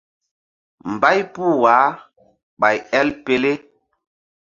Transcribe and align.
Mbay 0.93 1.19
puh 1.33 1.53
wah 1.63 1.89
ɓay 2.59 2.77
el 2.99 3.09
pele. 3.23 3.51